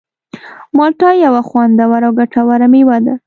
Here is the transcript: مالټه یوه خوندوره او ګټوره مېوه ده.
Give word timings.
مالټه 0.77 1.09
یوه 1.25 1.41
خوندوره 1.47 2.07
او 2.09 2.15
ګټوره 2.19 2.67
مېوه 2.71 2.97
ده. 3.05 3.13